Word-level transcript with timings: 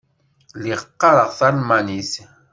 Lliɣ 0.57 0.81
qqareɣ 0.87 1.29
talmanit. 1.37 2.13